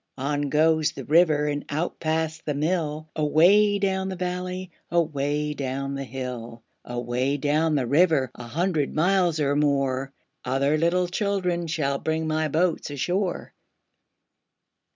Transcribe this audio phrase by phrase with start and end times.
[0.17, 5.93] On goes the river And out past the mill, Away down the valley, Away down
[5.93, 6.63] the hill.
[6.83, 10.11] Away down the river, A hundred miles or more,
[10.43, 13.53] Other little children Shall bring my boats ashore.